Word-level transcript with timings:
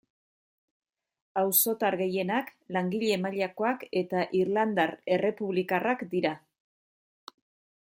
Auzotar 1.41 1.97
gehienak 1.99 2.49
langile 2.77 3.19
mailakoak 3.27 3.85
eta 4.03 4.25
irlandar 4.41 4.97
errepublikarrak 5.19 6.05
dira. 6.17 6.33